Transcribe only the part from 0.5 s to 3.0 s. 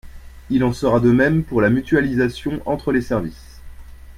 en sera de même pour la mutualisation entre